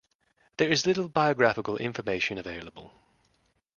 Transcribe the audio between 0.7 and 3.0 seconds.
is little biographical information available.